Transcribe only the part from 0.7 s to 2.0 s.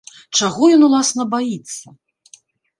ён, уласна, баіцца?